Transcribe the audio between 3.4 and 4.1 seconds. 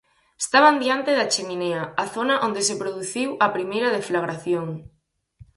a primeira